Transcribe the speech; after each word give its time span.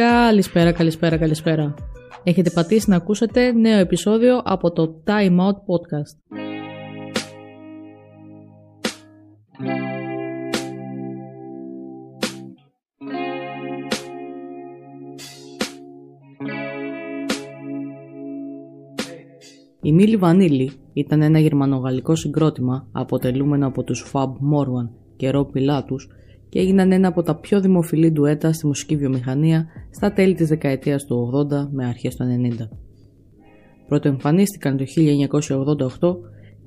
Καλησπέρα, 0.00 0.72
καλησπέρα, 0.72 1.16
καλησπέρα. 1.16 1.74
Έχετε 2.22 2.50
πατήσει 2.50 2.90
να 2.90 2.96
ακούσετε 2.96 3.52
νέο 3.52 3.78
επεισόδιο 3.78 4.40
από 4.44 4.72
το 4.72 5.02
Time 5.06 5.38
Out 5.38 5.52
Podcast. 5.52 6.36
Η 19.82 19.92
Μίλη 19.92 20.16
Βανίλη 20.16 20.72
ήταν 20.92 21.22
ένα 21.22 21.38
γερμανογαλλικό 21.38 22.14
συγκρότημα 22.14 22.88
αποτελούμενο 22.92 23.66
από 23.66 23.82
τους 23.82 24.10
Fab 24.12 24.28
Morvan 24.28 24.88
και 25.16 25.30
Rob 25.34 25.46
Pilatus 25.46 26.06
και 26.50 26.58
έγιναν 26.58 26.92
ένα 26.92 27.08
από 27.08 27.22
τα 27.22 27.34
πιο 27.34 27.60
δημοφιλή 27.60 28.10
ντουέτα 28.10 28.52
στη 28.52 28.66
μουσική 28.66 28.96
βιομηχανία 28.96 29.66
στα 29.90 30.12
τέλη 30.12 30.34
της 30.34 30.48
δεκαετίας 30.48 31.04
του 31.04 31.46
80 31.50 31.68
με 31.72 31.86
αρχές 31.86 32.16
του 32.16 32.24
90. 32.24 32.68
Πρώτο 33.88 34.08
εμφανίστηκαν 34.08 34.76
το 34.76 34.84
1988 36.00 36.16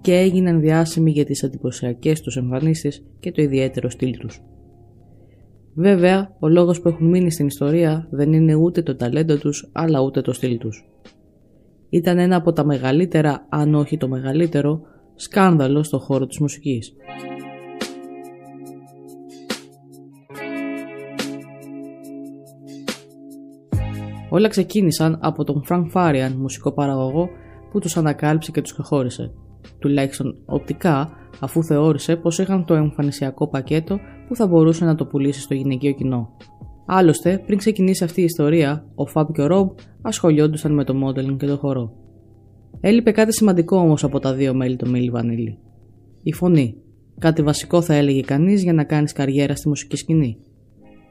και 0.01 0.13
έγιναν 0.13 0.59
διάσημοι 0.59 1.11
για 1.11 1.25
τις 1.25 1.43
εντυπωσιακές 1.43 2.21
τους 2.21 2.37
εμφανίσεις 2.37 3.05
και 3.19 3.31
το 3.31 3.41
ιδιαίτερο 3.41 3.89
στυλ 3.89 4.17
τους. 4.17 4.41
Βέβαια, 5.75 6.35
ο 6.39 6.47
λόγος 6.47 6.81
που 6.81 6.87
έχουν 6.87 7.07
μείνει 7.09 7.31
στην 7.31 7.47
ιστορία 7.47 8.07
δεν 8.11 8.33
είναι 8.33 8.55
ούτε 8.55 8.81
το 8.81 8.95
ταλέντο 8.95 9.37
τους 9.37 9.69
αλλά 9.71 10.01
ούτε 10.01 10.21
το 10.21 10.33
στυλ 10.33 10.57
τους. 10.57 10.85
Ήταν 11.89 12.17
ένα 12.17 12.35
από 12.35 12.53
τα 12.53 12.65
μεγαλύτερα, 12.65 13.45
αν 13.49 13.75
όχι 13.75 13.97
το 13.97 14.07
μεγαλύτερο, 14.07 14.81
σκάνδαλο 15.15 15.83
στον 15.83 15.99
χώρο 15.99 16.25
της 16.25 16.39
μουσικής. 16.39 16.93
Όλα 24.33 24.47
ξεκίνησαν 24.47 25.17
από 25.21 25.43
τον 25.43 25.63
Frank 25.69 25.85
Farian, 25.93 26.31
μουσικό 26.37 26.71
παραγωγό, 26.71 27.29
που 27.71 27.79
τους 27.79 27.97
ανακάλυψε 27.97 28.51
και 28.51 28.61
τους 28.61 28.73
ξεχώρισε. 28.73 29.31
Τουλάχιστον 29.79 30.35
οπτικά, 30.45 31.09
αφού 31.39 31.63
θεώρησε 31.63 32.15
πως 32.15 32.39
είχαν 32.39 32.65
το 32.65 32.73
εμφανισιακό 32.73 33.47
πακέτο 33.47 33.99
που 34.27 34.35
θα 34.35 34.47
μπορούσε 34.47 34.85
να 34.85 34.95
το 34.95 35.05
πουλήσει 35.05 35.41
στο 35.41 35.53
γυναικείο 35.53 35.91
κοινό. 35.91 36.37
Άλλωστε, 36.85 37.43
πριν 37.45 37.57
ξεκινήσει 37.57 38.03
αυτή 38.03 38.21
η 38.21 38.23
ιστορία, 38.23 38.85
ο 38.95 39.05
Φαμπ 39.05 39.31
και 39.31 39.41
ο 39.41 39.47
Ρομπ 39.47 39.69
ασχολιόντουσαν 40.01 40.73
με 40.73 40.83
το 40.83 40.93
modeling 41.05 41.37
και 41.37 41.45
το 41.45 41.57
χορό. 41.57 41.93
Έλειπε 42.79 43.11
κάτι 43.11 43.33
σημαντικό 43.33 43.77
όμως 43.77 44.03
από 44.03 44.19
τα 44.19 44.33
δύο 44.33 44.53
μέλη 44.53 44.75
του 44.75 44.89
Μίλι 44.89 45.09
Βανίλη. 45.09 45.57
Η 46.23 46.33
φωνή. 46.33 46.75
Κάτι 47.19 47.41
βασικό 47.41 47.81
θα 47.81 47.93
έλεγε 47.93 48.21
κανείς 48.21 48.63
για 48.63 48.73
να 48.73 48.83
κάνεις 48.83 49.13
καριέρα 49.13 49.55
στη 49.55 49.67
μουσική 49.67 49.95
σκηνή. 49.95 50.37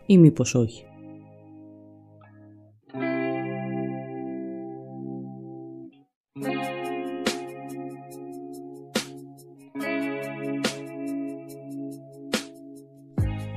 Ή 0.06 0.18
μήπως 0.18 0.54
όχι. 0.54 0.84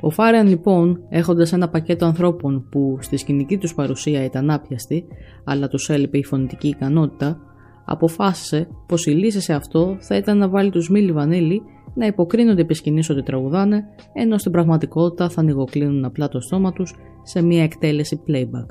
Ο 0.06 0.10
Φάριαν 0.10 0.46
λοιπόν, 0.46 1.00
έχοντας 1.08 1.52
ένα 1.52 1.68
πακέτο 1.68 2.04
ανθρώπων 2.04 2.68
που 2.70 2.98
στη 3.00 3.16
σκηνική 3.16 3.58
τους 3.58 3.74
παρουσία 3.74 4.24
ήταν 4.24 4.50
άπιαστοι, 4.50 5.06
αλλά 5.44 5.68
τους 5.68 5.88
έλειπε 5.88 6.18
η 6.18 6.24
φωνητική 6.24 6.68
ικανότητα, 6.68 7.40
αποφάσισε 7.84 8.68
πως 8.86 9.06
η 9.06 9.10
λύση 9.10 9.40
σε 9.40 9.52
αυτό 9.52 9.96
θα 10.00 10.16
ήταν 10.16 10.38
να 10.38 10.48
βάλει 10.48 10.70
τους 10.70 10.90
Μίλι 10.90 11.12
Βανίλη 11.12 11.62
να 11.94 12.06
υποκρίνονται 12.06 12.60
επί 12.60 12.74
σκηνής 12.74 13.10
ότι 13.10 13.22
τραγουδάνε, 13.22 13.84
ενώ 14.12 14.38
στην 14.38 14.52
πραγματικότητα 14.52 15.28
θα 15.28 15.40
ανοιγοκλίνουν 15.40 16.04
απλά 16.04 16.28
το 16.28 16.40
στόμα 16.40 16.72
τους 16.72 16.94
σε 17.22 17.42
μια 17.42 17.62
εκτέλεση 17.62 18.22
playback. 18.28 18.66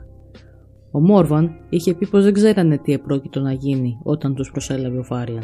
Ο 0.92 1.00
Μόρβαν 1.00 1.52
είχε 1.70 1.94
πει 1.94 2.08
πως 2.08 2.24
δεν 2.24 2.34
ξέρανε 2.34 2.78
τι 2.78 2.94
επρόκειτο 2.94 3.40
να 3.40 3.52
γίνει 3.52 4.00
όταν 4.04 4.36
τους 4.36 4.52
προσέλαβε 4.52 4.98
ο 4.98 5.04
Φάριαν. 5.04 5.44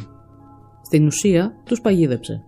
Στην 0.81 1.05
ουσία, 1.05 1.53
τους 1.65 1.81
παγίδεψε. 1.81 2.43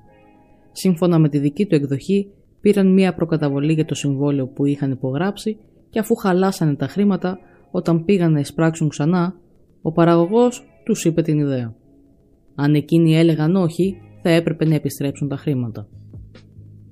Σύμφωνα 0.71 1.19
με 1.19 1.29
τη 1.29 1.39
δική 1.39 1.65
του 1.65 1.75
εκδοχή, 1.75 2.27
πήραν 2.63 2.93
μία 2.93 3.13
προκαταβολή 3.13 3.73
για 3.73 3.85
το 3.85 3.95
συμβόλαιο 3.95 4.47
που 4.47 4.65
είχαν 4.65 4.91
υπογράψει 4.91 5.57
και 5.89 5.99
αφού 5.99 6.15
χαλάσανε 6.15 6.75
τα 6.75 6.87
χρήματα, 6.87 7.39
όταν 7.71 8.05
πήγαν 8.05 8.31
να 8.31 8.39
εισπράξουν 8.39 8.89
ξανά, 8.89 9.35
ο 9.81 9.91
παραγωγός 9.91 10.63
τους 10.85 11.05
είπε 11.05 11.21
την 11.21 11.39
ιδέα. 11.39 11.75
Αν 12.55 12.73
εκείνοι 12.73 13.15
έλεγαν 13.15 13.55
όχι, 13.55 13.97
θα 14.21 14.29
έπρεπε 14.29 14.65
να 14.65 14.75
επιστρέψουν 14.75 15.27
τα 15.27 15.35
χρήματα. 15.35 15.87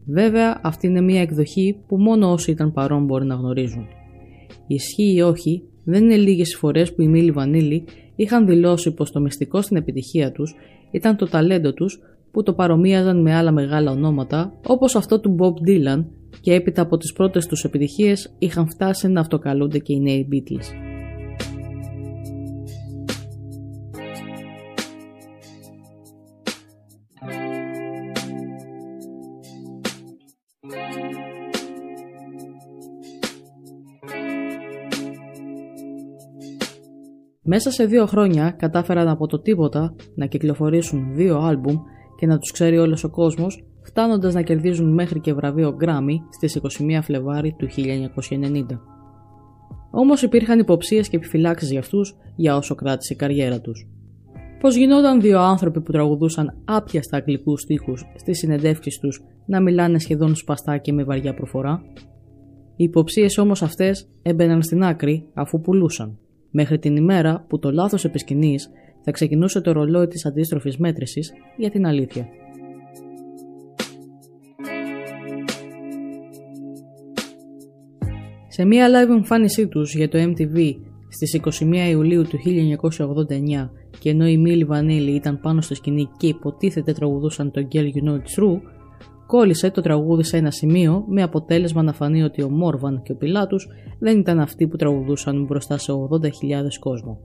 Βέβαια, 0.05 0.59
αυτή 0.63 0.87
είναι 0.87 1.01
μία 1.01 1.21
εκδοχή 1.21 1.77
που 1.88 1.97
μόνο 1.97 2.31
όσοι 2.31 2.51
ήταν 2.51 2.71
παρόν 2.71 3.05
μπορεί 3.05 3.25
να 3.25 3.35
γνωρίζουν. 3.35 3.88
Ισχύει 4.67 5.13
ή 5.15 5.21
όχι, 5.21 5.63
δεν 5.83 6.03
είναι 6.03 6.15
λίγες 6.15 6.53
οι 6.53 6.55
φορές 6.55 6.93
που 6.93 7.01
οι 7.01 7.07
Μίλι 7.07 7.31
Βανίλη 7.31 7.83
είχαν 8.15 8.45
δηλώσει 8.45 8.93
πως 8.93 9.11
το 9.11 9.19
μυστικό 9.19 9.61
στην 9.61 9.77
επιτυχία 9.77 10.31
τους 10.31 10.55
ήταν 10.91 11.15
το 11.15 11.29
ταλέντο 11.29 11.73
τους 11.73 11.99
που 12.31 12.44
το 12.44 12.53
παρομοίαζαν 12.53 13.22
με 13.22 13.36
άλλα 13.36 13.52
μεγάλα 13.52 13.92
ονόματα 13.92 14.53
όπως 14.68 14.96
αυτό 14.96 15.19
του 15.19 15.36
Bob 15.40 15.68
Dylan 15.68 16.06
και 16.42 16.53
έπειτα 16.53 16.81
από 16.81 16.97
τις 16.97 17.14
πρώτες 17.14 17.47
τους 17.47 17.64
επιτυχίες 17.64 18.36
είχαν 18.40 18.68
φτάσει 18.69 19.08
να 19.08 19.19
αυτοκαλούνται 19.19 19.80
και 19.80 19.94
οι 19.94 20.00
νέοι 20.00 20.28
Beatles. 20.31 20.90
Μέσα 37.44 37.72
σε 37.72 37.86
δύο 37.86 38.06
χρόνια 38.06 38.52
κατάφεραν 38.52 39.08
από 39.08 39.28
το 39.28 39.40
τίποτα 39.40 39.96
να 40.16 40.25
κυκλοφορήσουν 40.25 41.16
δύο 41.16 41.38
άλμπουμ 41.38 41.75
και 42.21 42.27
να 42.27 42.37
τους 42.37 42.51
ξέρει 42.51 42.77
όλος 42.77 43.03
ο 43.03 43.09
κόσμος, 43.09 43.63
φτάνοντας 43.81 44.33
να 44.33 44.41
κερδίζουν 44.41 44.93
μέχρι 44.93 45.19
και 45.19 45.33
βραβείο 45.33 45.77
Grammy 45.81 46.15
στις 46.29 46.55
21 46.55 46.99
Φλεβάρι 47.01 47.55
του 47.57 47.67
1990. 47.67 48.79
Όμως 49.91 50.21
υπήρχαν 50.21 50.59
υποψίες 50.59 51.09
και 51.09 51.15
επιφυλάξεις 51.15 51.71
για 51.71 51.79
αυτούς 51.79 52.15
για 52.35 52.55
όσο 52.55 52.75
κράτησε 52.75 53.13
η 53.13 53.15
καριέρα 53.15 53.61
τους. 53.61 53.87
Πώς 54.59 54.75
γινόταν 54.75 55.21
δύο 55.21 55.39
άνθρωποι 55.39 55.81
που 55.81 55.91
τραγουδούσαν 55.91 56.61
άπιαστα 56.65 57.17
αγγλικούς 57.17 57.61
στίχους 57.61 58.05
στις 58.15 58.38
συνεντεύξεις 58.38 58.99
τους 58.99 59.23
να 59.45 59.61
μιλάνε 59.61 59.99
σχεδόν 59.99 60.35
σπαστά 60.35 60.77
και 60.77 60.93
με 60.93 61.03
βαριά 61.03 61.33
προφορά; 61.33 61.81
Οι 62.75 62.83
υποψίες 62.83 63.38
όμως 63.38 63.61
αυτές 63.61 64.09
έμπαιναν 64.21 64.61
στην 64.61 64.83
άκρη 64.83 65.27
αφού 65.33 65.61
πουλούσαν, 65.61 66.17
μέχρι 66.51 66.79
την 66.79 66.95
ημέρα 66.95 67.45
που 67.49 67.59
το 67.59 67.71
λάθος 67.71 68.05
επισκηνής 68.05 68.69
θα 69.03 69.12
ξεκινούσε 69.12 69.62
το 69.62 69.72
ρολόι 69.72 70.07
της 70.07 70.25
αντίστροφης 70.25 70.78
μέτρησης 70.78 71.34
για 71.57 71.69
την 71.69 71.85
αλήθεια. 71.85 72.28
Σε 78.47 78.66
μία 78.66 78.88
live 78.88 79.09
εμφάνισή 79.09 79.67
τους 79.67 79.95
για 79.95 80.09
το 80.09 80.17
MTV 80.22 80.75
στις 81.09 81.39
21 81.62 81.89
Ιουλίου 81.89 82.23
του 82.23 82.38
1989 82.38 83.69
και 84.00 84.09
ενώ 84.09 84.28
η 84.28 84.38
Μίλη 84.38 84.63
Βανίλη 84.63 85.12
ήταν 85.12 85.39
πάνω 85.39 85.62
στο 85.62 85.75
σκηνή 85.75 86.09
και 86.18 86.28
υποτίθεται 86.28 86.94
τραγουδούσαν 86.94 87.51
το 87.51 87.68
Girl 87.72 87.78
You 87.78 88.09
Know 88.09 88.13
It's 88.13 88.44
True, 88.44 88.62
κόλλησε 89.28 89.72
το 89.72 89.81
τραγούδι 89.81 90.23
σε 90.23 90.38
ένα 90.38 90.51
σημείο 90.51 91.03
με 91.07 91.22
αποτέλεσμα 91.22 91.83
να 91.83 91.94
φανεί 91.94 92.23
ότι 92.23 92.41
ο 92.41 92.50
Μόρβαν 92.50 93.01
και 93.03 93.12
ο 93.12 93.16
Πιλάτους 93.16 93.68
δεν 94.00 94.19
ήταν 94.19 94.39
αυτοί 94.39 94.68
που 94.68 94.75
τραγουδούσαν 94.75 95.45
μπροστά 95.45 95.77
σε 95.77 95.92
80.000 95.92 96.30
κόσμο. 96.80 97.19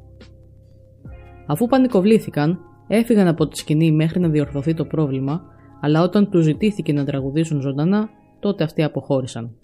Αφού 1.47 1.67
πανικοβλήθηκαν, 1.67 2.59
έφυγαν 2.89 3.29
από 3.29 3.49
τη 3.49 3.59
σκηνή 3.59 3.93
μέχρι 3.93 4.21
να 4.21 4.29
διορθωθεί 4.29 4.75
το 4.75 4.85
πρόβλημα, 4.85 5.43
αλλά 5.81 6.03
όταν 6.03 6.31
τους 6.31 6.45
ζητήθηκε 6.45 6.93
να 6.93 7.05
τραγουδήσουν 7.05 7.61
ζωντανά, 7.61 8.09
τότε 8.41 8.65
αυτοί 8.65 8.83
αποχώρησαν. 8.83 9.55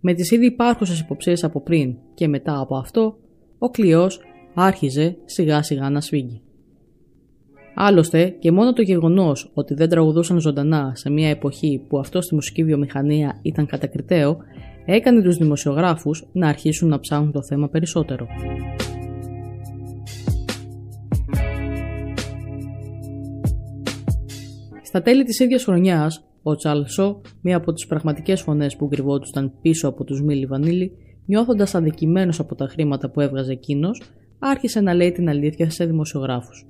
Με 0.00 0.14
τις 0.14 0.30
ήδη 0.30 0.46
υπάρχουσες 0.46 1.00
υποψίες 1.00 1.44
από 1.44 1.60
πριν 1.60 1.96
και 2.14 2.28
μετά 2.28 2.60
από 2.60 2.76
αυτό, 2.76 3.16
ο 3.58 3.70
κλειός 3.70 4.20
άρχιζε 4.54 5.16
σιγά 5.24 5.62
σιγά 5.62 5.90
να 5.90 6.00
σφίγγει. 6.00 6.40
Άλλωστε 7.74 8.28
και 8.28 8.52
μόνο 8.52 8.72
το 8.72 8.82
γεγονός 8.82 9.50
ότι 9.54 9.74
δεν 9.74 9.88
τραγουδούσαν 9.88 10.40
ζωντανά 10.40 10.92
σε 10.94 11.10
μια 11.10 11.28
εποχή 11.28 11.84
που 11.88 11.98
αυτό 11.98 12.20
στη 12.20 12.34
μουσική 12.34 12.64
βιομηχανία 12.64 13.38
ήταν 13.42 13.66
κατακριτέο, 13.66 14.36
έκανε 14.84 15.22
τους 15.22 15.36
δημοσιογράφους 15.36 16.26
να 16.32 16.48
αρχίσουν 16.48 16.88
να 16.88 17.00
ψάχνουν 17.00 17.32
το 17.32 17.42
θέμα 17.42 17.68
περισσότερο. 17.68 18.26
Στα 24.94 25.02
τέλη 25.02 25.24
της 25.24 25.38
ίδιας 25.38 25.64
χρονιάς, 25.64 26.24
ο 26.42 26.56
Τσάλσο, 26.56 27.20
μία 27.42 27.56
από 27.56 27.72
τις 27.72 27.86
πραγματικές 27.86 28.40
φωνές 28.40 28.76
που 28.76 28.88
κρυβόντουσαν 28.88 29.52
πίσω 29.62 29.88
από 29.88 30.04
τους 30.04 30.22
Μίλι 30.22 30.46
Βανίλη, 30.46 30.92
νιώθοντας 31.26 31.74
αδικημένος 31.74 32.40
από 32.40 32.54
τα 32.54 32.66
χρήματα 32.66 33.10
που 33.10 33.20
έβγαζε 33.20 33.52
εκείνος, 33.52 34.02
άρχισε 34.38 34.80
να 34.80 34.94
λέει 34.94 35.12
την 35.12 35.28
αλήθεια 35.28 35.70
σε 35.70 35.84
δημοσιογράφους. 35.84 36.66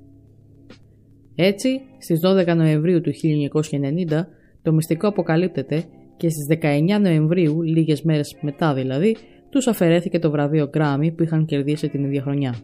Έτσι, 1.35 1.81
στις 1.97 2.19
12 2.19 2.55
Νοεμβρίου 2.55 3.01
του 3.01 3.11
1990, 3.13 4.27
το 4.61 4.73
μυστικό 4.73 5.07
αποκαλύπτεται 5.07 5.83
και 6.17 6.29
στις 6.29 6.45
19 6.47 6.99
Νοεμβρίου, 7.01 7.61
λίγες 7.61 8.01
μέρες 8.01 8.37
μετά 8.41 8.73
δηλαδή, 8.73 9.15
τους 9.49 9.67
αφαιρέθηκε 9.67 10.19
το 10.19 10.31
βραβείο 10.31 10.69
Grammy 10.73 11.13
που 11.15 11.23
είχαν 11.23 11.45
κερδίσει 11.45 11.89
την 11.89 12.03
ίδια 12.03 12.21
χρονιά. 12.21 12.55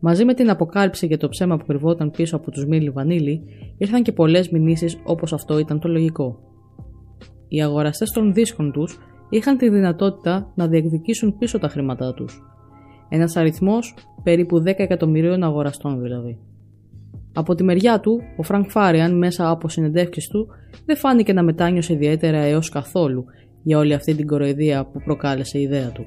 Μαζί 0.00 0.24
με 0.24 0.34
την 0.34 0.50
αποκάλυψη 0.50 1.06
για 1.06 1.18
το 1.18 1.28
ψέμα 1.28 1.56
που 1.56 1.66
κρυβόταν 1.66 2.10
πίσω 2.10 2.36
από 2.36 2.50
τους 2.50 2.66
Μίλι 2.66 2.90
Βανίλη, 2.90 3.42
ήρθαν 3.78 4.02
και 4.02 4.12
πολλές 4.12 4.48
μηνύσεις 4.48 5.00
όπως 5.04 5.32
αυτό 5.32 5.58
ήταν 5.58 5.80
το 5.80 5.88
λογικό. 5.88 6.38
Οι 7.48 7.62
αγοραστές 7.62 8.10
των 8.10 8.34
δίσκων 8.34 8.72
τους 8.72 8.98
είχαν 9.30 9.56
τη 9.56 9.68
δυνατότητα 9.68 10.52
να 10.54 10.66
διεκδικήσουν 10.66 11.38
πίσω 11.38 11.58
τα 11.58 11.68
χρήματά 11.68 12.14
τους. 12.14 12.42
Ένας 13.08 13.36
αριθμός 13.36 13.94
περίπου 14.22 14.62
10 14.62 14.64
εκατομμυρίων 14.76 15.42
αγοραστών 15.42 16.00
δηλαδή. 16.00 16.38
Από 17.34 17.54
τη 17.54 17.64
μεριά 17.64 18.00
του, 18.00 18.20
ο 18.36 18.42
Φρανκ 18.42 18.70
Φάριαν 18.70 19.18
μέσα 19.18 19.50
από 19.50 19.68
συνεντεύξεις 19.68 20.28
του 20.28 20.48
δεν 20.84 20.96
φάνηκε 20.96 21.32
να 21.32 21.42
μετάνιωσε 21.42 21.92
ιδιαίτερα 21.92 22.38
έως 22.38 22.68
καθόλου 22.68 23.24
για 23.62 23.78
όλη 23.78 23.94
αυτή 23.94 24.14
την 24.14 24.26
κοροϊδία 24.26 24.84
που 24.84 25.02
προκάλεσε 25.04 25.58
η 25.58 25.62
ιδέα 25.62 25.92
του. 25.92 26.04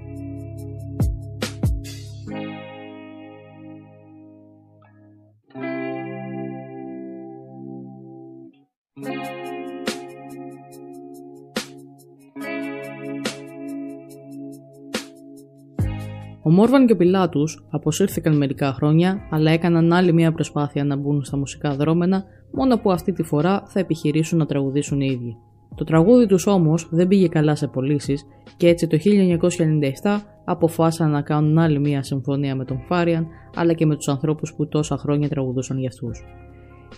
Ο 16.43 16.49
Μόρβαν 16.49 16.85
και 16.85 16.93
ο 16.93 16.95
Πιλάτους 16.95 17.65
αποσύρθηκαν 17.69 18.37
μερικά 18.37 18.73
χρόνια, 18.73 19.27
αλλά 19.29 19.51
έκαναν 19.51 19.93
άλλη 19.93 20.13
μια 20.13 20.31
προσπάθεια 20.31 20.83
να 20.83 20.95
μπουν 20.95 21.23
στα 21.23 21.37
μουσικά 21.37 21.75
δρόμενα, 21.75 22.23
μόνο 22.51 22.77
που 22.77 22.91
αυτή 22.91 23.11
τη 23.11 23.23
φορά 23.23 23.63
θα 23.65 23.79
επιχειρήσουν 23.79 24.37
να 24.37 24.45
τραγουδήσουν 24.45 25.01
οι 25.01 25.07
ίδιοι. 25.11 25.37
Το 25.75 25.83
τραγούδι 25.83 26.25
τους 26.25 26.47
όμως 26.47 26.87
δεν 26.91 27.07
πήγε 27.07 27.27
καλά 27.27 27.55
σε 27.55 27.67
πωλήσεις 27.67 28.25
και 28.57 28.67
έτσι 28.67 28.87
το 28.87 28.97
1997 29.01 30.19
αποφάσισαν 30.45 31.09
να 31.09 31.21
κάνουν 31.21 31.57
άλλη 31.57 31.79
μια 31.79 32.03
συμφωνία 32.03 32.55
με 32.55 32.65
τον 32.65 32.81
Φάριαν 32.87 33.27
αλλά 33.55 33.73
και 33.73 33.85
με 33.85 33.95
τους 33.95 34.07
ανθρώπους 34.07 34.53
που 34.53 34.67
τόσα 34.67 34.97
χρόνια 34.97 35.29
τραγουδούσαν 35.29 35.77
για 35.79 35.87
αυτούς. 35.87 36.23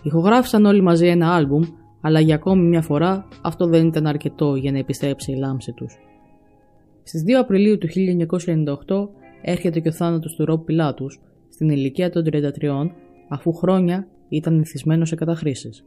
Ηχογράφησαν 0.04 0.66
όλοι 0.66 0.82
μαζί 0.82 1.08
ένα 1.08 1.34
άλμπουμ, 1.34 1.64
αλλά 2.02 2.20
για 2.20 2.36
ακόμη 2.36 2.64
μια 2.68 2.82
φορά 2.82 3.28
αυτό 3.42 3.66
δεν 3.66 3.88
ήταν 3.88 4.08
αρκετό 4.08 4.56
για 4.56 4.72
να 4.72 4.78
επιστρέψει 4.78 5.32
η 5.32 5.36
λάμψη 5.36 5.72
τους. 5.72 5.94
Στις 7.04 7.24
2 7.24 7.32
Απριλίου 7.40 7.78
του 7.78 7.88
1998 7.88 9.10
έρχεται 9.44 9.80
και 9.80 9.88
ο 9.88 9.92
θάνατος 9.92 10.36
του 10.36 10.46
Ρομπ 10.46 10.64
Πιλάτους 10.64 11.20
στην 11.50 11.70
ηλικία 11.70 12.10
των 12.10 12.24
33, 12.24 12.92
αφού 13.30 13.54
χρόνια 13.54 14.08
ήταν 14.30 14.60
εθισμένος 14.60 15.06
σε 15.06 15.16
καταχρήσεις. 15.16 15.86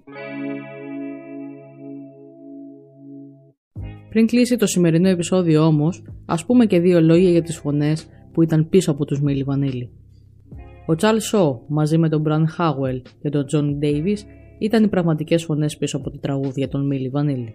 Πριν 4.09 4.27
κλείσει 4.27 4.57
το 4.57 4.67
σημερινό 4.67 5.09
επεισόδιο 5.09 5.67
όμως, 5.67 6.03
ας 6.27 6.45
πούμε 6.45 6.67
και 6.67 6.81
δύο 6.81 7.01
λόγια 7.01 7.31
για 7.31 7.43
τις 7.43 7.57
φωνές 7.57 8.09
που 8.33 8.43
ήταν 8.43 8.69
πίσω 8.69 8.91
από 8.91 9.05
τους 9.05 9.21
Μίλι 9.21 9.43
Βανίλι. 9.43 9.91
Ο 10.87 10.95
Τσαρλς 10.95 11.19
Σο 11.19 11.63
μαζί 11.69 11.99
με 11.99 12.09
τον 12.09 12.21
Μπραντ 12.21 12.49
Χάουελ 12.49 13.03
και 13.23 13.29
τον 13.29 13.47
Τζον 13.47 13.79
Ντέιβις 13.79 14.17
ήταν 14.59 14.85
οι 14.85 14.89
πραγματικές 14.89 15.45
φωνές 15.45 15.77
πίσω 15.77 15.97
από 15.97 16.11
τα 16.11 16.19
τραγούδια 16.19 16.69
των 16.69 16.87
Μίλι 16.87 17.09
Βανίλι. 17.09 17.55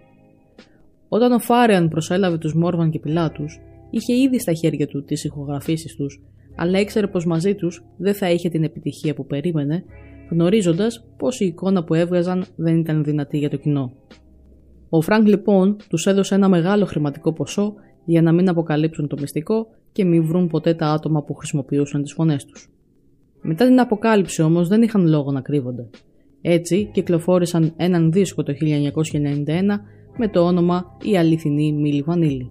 Όταν 1.08 1.32
ο 1.32 1.38
Φάριαν 1.38 1.88
προσέλαβε 1.88 2.38
τους 2.38 2.54
Μόρβαν 2.54 2.90
και 2.90 2.98
Πιλάτους, 2.98 3.60
είχε 3.92 4.16
ήδη 4.16 4.40
στα 4.40 4.52
χέρια 4.52 4.86
του 4.86 5.04
τις 5.04 5.24
ηχογραφήσεις 5.24 5.96
τους, 5.96 6.22
αλλά 6.56 6.80
ήξερε 6.80 7.06
πως 7.06 7.26
μαζί 7.26 7.54
τους 7.54 7.84
δεν 7.96 8.14
θα 8.14 8.30
είχε 8.30 8.48
την 8.48 8.64
επιτυχία 8.64 9.14
που 9.14 9.26
περίμενε, 9.26 9.84
γνωρίζοντας 10.30 11.04
πως 11.16 11.40
η 11.40 11.44
εικόνα 11.44 11.84
που 11.84 11.94
έβγαζαν 11.94 12.44
δεν 12.56 12.78
ήταν 12.78 13.04
δυνατή 13.04 13.38
για 13.38 13.50
το 13.50 13.56
κοινό. 13.56 13.92
Ο 14.88 15.00
Φρανκ 15.00 15.26
λοιπόν 15.26 15.76
τους 15.88 16.06
έδωσε 16.06 16.34
ένα 16.34 16.48
μεγάλο 16.48 16.84
χρηματικό 16.84 17.32
ποσό 17.32 17.74
για 18.04 18.22
να 18.22 18.32
μην 18.32 18.48
αποκαλύψουν 18.48 19.08
το 19.08 19.16
μυστικό 19.20 19.66
και 19.92 20.04
μην 20.04 20.24
βρουν 20.24 20.46
ποτέ 20.46 20.74
τα 20.74 20.86
άτομα 20.86 21.22
που 21.22 21.34
χρησιμοποιούσαν 21.34 22.02
τις 22.02 22.12
φωνές 22.12 22.44
τους. 22.44 22.70
Μετά 23.42 23.66
την 23.66 23.80
αποκάλυψη 23.80 24.42
όμως 24.42 24.68
δεν 24.68 24.82
είχαν 24.82 25.08
λόγο 25.08 25.32
να 25.32 25.40
κρύβονται. 25.40 25.90
Έτσι 26.40 26.90
κυκλοφόρησαν 26.92 27.72
έναν 27.76 28.12
δίσκο 28.12 28.42
το 28.42 28.52
1991 28.52 29.80
με 30.16 30.28
το 30.28 30.40
όνομα 30.40 30.96
«Η 31.02 31.16
αληθινή 31.16 31.72
Μίλη 31.72 32.02
Βανίλη». 32.02 32.50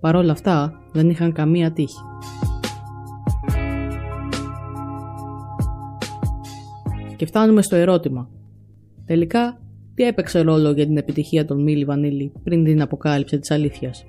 Παρόλα 0.00 0.32
αυτά 0.32 0.80
δεν 0.92 1.10
είχαν 1.10 1.32
καμία 1.32 1.72
τύχη. 1.72 2.00
Και 7.16 7.26
φτάνουμε 7.26 7.62
στο 7.62 7.76
ερώτημα. 7.76 8.30
Τελικά, 9.06 9.60
τι 9.94 10.02
έπαιξε 10.02 10.40
ρόλο 10.40 10.70
για 10.70 10.86
την 10.86 10.96
επιτυχία 10.96 11.44
των 11.44 11.62
Μίλι 11.62 11.84
Βανίλη 11.84 12.32
πριν 12.42 12.64
την 12.64 12.82
αποκάλυψη 12.82 13.38
της 13.38 13.50
αλήθειας; 13.50 14.04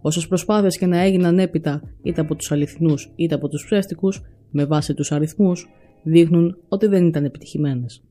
Όσες 0.00 0.28
προσπάθειες 0.28 0.78
και 0.78 0.86
να 0.86 0.98
έγιναν 0.98 1.38
έπειτα 1.38 1.82
είτε 2.02 2.20
από 2.20 2.34
τους 2.34 2.52
αληθινούς 2.52 3.12
είτε 3.16 3.34
από 3.34 3.48
τους 3.48 3.64
ψεύτικους 3.64 4.22
με 4.50 4.64
βάση 4.64 4.94
τους 4.94 5.12
αριθμούς 5.12 5.68
δείχνουν 6.02 6.56
ότι 6.68 6.86
δεν 6.86 7.06
ήταν 7.06 7.24
επιτυχημένες. 7.24 8.02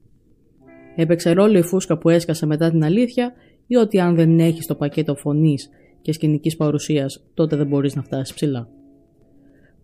Έπαιξε 0.95 1.31
ρόλο 1.31 1.57
η 1.57 1.61
φούσκα 1.61 1.97
που 1.97 2.09
έσκασε 2.09 2.45
μετά 2.45 2.69
την 2.69 2.83
αλήθεια 2.83 3.33
ή 3.67 3.75
ότι 3.75 3.99
αν 3.99 4.15
δεν 4.15 4.39
έχεις 4.39 4.65
το 4.65 4.75
πακέτο 4.75 5.15
φωνής 5.15 5.69
και 6.01 6.13
σκηνικής 6.13 6.55
παρουσίας, 6.55 7.23
τότε 7.33 7.55
δεν 7.55 7.67
μπορείς 7.67 7.95
να 7.95 8.01
φτάσεις 8.01 8.35
ψηλά. 8.35 8.67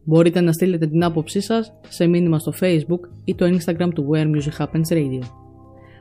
Μπορείτε 0.04 0.42
να 0.42 0.52
στείλετε 0.52 0.88
την 0.88 1.04
άποψή 1.04 1.42
σας 1.42 1.74
σε 1.88 2.08
μήνυμα 2.08 2.40
στο 2.40 2.54
Facebook 2.62 3.00
ή 3.24 3.36
το 3.36 3.46
Instagram 3.46 3.90
του 3.94 4.10
Where 4.12 4.26
Music 4.36 4.66
Happens 4.66 4.94
Radio. 4.94 5.22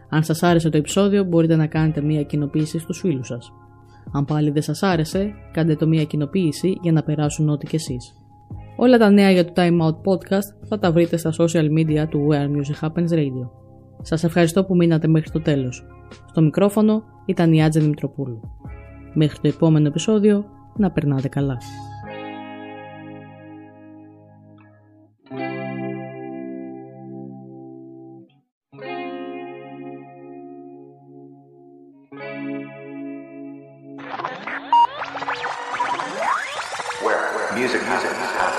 Αν 0.08 0.22
σας 0.22 0.42
άρεσε 0.42 0.70
το 0.70 0.76
επεισόδιο, 0.76 1.24
μπορείτε 1.24 1.56
να 1.56 1.66
κάνετε 1.66 2.00
μία 2.00 2.22
κοινοποίηση 2.22 2.78
στους 2.78 2.98
φίλους 2.98 3.26
σας. 3.26 3.52
Αν 4.12 4.24
πάλι 4.24 4.50
δεν 4.50 4.62
σας 4.62 4.82
άρεσε, 4.82 5.34
κάντε 5.52 5.74
το 5.74 5.86
μία 5.86 6.04
κοινοποίηση 6.04 6.78
για 6.82 6.92
να 6.92 7.02
περάσουν 7.02 7.48
ό,τι 7.48 7.66
κι 7.66 7.76
εσείς. 7.76 8.14
Όλα 8.76 8.98
τα 8.98 9.10
νέα 9.10 9.30
για 9.30 9.44
το 9.44 9.52
Time 9.56 9.80
Out 9.80 9.94
Podcast 9.94 10.66
θα 10.68 10.78
τα 10.78 10.92
βρείτε 10.92 11.16
στα 11.16 11.32
social 11.38 11.68
media 11.78 12.08
του 12.08 12.28
Where 12.30 12.48
Music 12.48 12.88
Happens 12.88 13.10
Radio. 13.10 13.48
Σας 14.02 14.24
ευχαριστώ 14.24 14.64
που 14.64 14.76
μείνατε 14.76 15.08
μέχρι 15.08 15.30
το 15.30 15.40
τέλος. 15.40 15.86
Στο 16.28 16.40
μικρόφωνο 16.40 17.02
ήταν 17.26 17.52
η 17.52 17.64
Άτζελη 17.64 17.88
Μητροπούλου. 17.88 18.40
Μέχρι 19.18 19.38
το 19.40 19.48
επόμενο 19.48 19.88
επεισόδιο, 19.88 20.44
να 20.76 20.90
περνάτε 20.90 21.28
καλά. 21.28 21.58
Where; 37.04 37.22
Music 37.56 37.82
happens. 38.38 38.55